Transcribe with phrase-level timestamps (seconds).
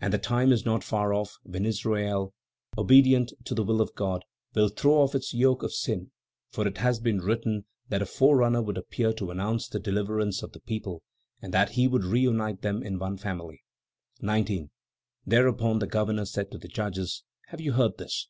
[0.00, 2.34] "And the time is not far off, when Israel,
[2.76, 6.10] obedient to the will of God, will throw off its yoke of sin;
[6.50, 10.50] for it has been written that a forerunner would appear to announce the deliverance of
[10.50, 11.04] the people,
[11.40, 13.62] and that he would reunite them in one family."
[14.20, 14.70] 19.
[15.24, 18.26] Thereupon the governor said to the judges: "Have you heard this?